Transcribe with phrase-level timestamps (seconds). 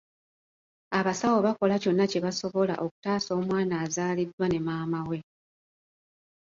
[0.99, 5.19] Abasawo bakola kyonna kye basobola okutaasa omwana azaaliddwa ne maama we.